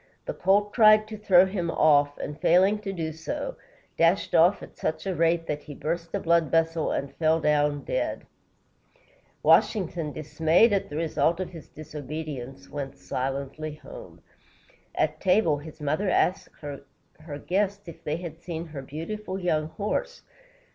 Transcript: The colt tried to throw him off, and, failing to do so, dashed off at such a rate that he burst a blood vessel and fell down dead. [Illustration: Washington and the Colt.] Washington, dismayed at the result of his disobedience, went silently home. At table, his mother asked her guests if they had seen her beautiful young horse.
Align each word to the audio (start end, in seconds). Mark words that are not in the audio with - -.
The 0.25 0.33
colt 0.33 0.73
tried 0.73 1.07
to 1.09 1.17
throw 1.19 1.45
him 1.45 1.69
off, 1.69 2.17
and, 2.17 2.41
failing 2.41 2.79
to 2.79 2.91
do 2.91 3.11
so, 3.11 3.55
dashed 3.99 4.33
off 4.33 4.63
at 4.63 4.75
such 4.75 5.05
a 5.05 5.13
rate 5.13 5.45
that 5.45 5.61
he 5.61 5.75
burst 5.75 6.15
a 6.15 6.19
blood 6.19 6.49
vessel 6.49 6.91
and 6.91 7.13
fell 7.17 7.39
down 7.39 7.83
dead. 7.83 8.25
[Illustration: 9.43 9.43
Washington 9.43 9.81
and 9.81 9.85
the 9.85 9.93
Colt.] 9.93 10.03
Washington, 10.03 10.21
dismayed 10.23 10.73
at 10.73 10.89
the 10.89 10.95
result 10.95 11.39
of 11.39 11.51
his 11.51 11.69
disobedience, 11.69 12.67
went 12.67 12.97
silently 12.97 13.75
home. 13.75 14.23
At 14.95 15.21
table, 15.21 15.57
his 15.59 15.79
mother 15.79 16.09
asked 16.09 16.49
her 16.61 17.37
guests 17.45 17.87
if 17.87 18.03
they 18.03 18.17
had 18.17 18.41
seen 18.41 18.65
her 18.65 18.81
beautiful 18.81 19.37
young 19.37 19.67
horse. 19.69 20.23